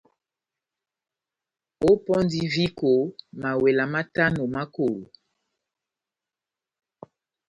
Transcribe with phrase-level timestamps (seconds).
[1.89, 2.91] Ópɔndi viko
[3.41, 5.05] mawela matano ma kolo.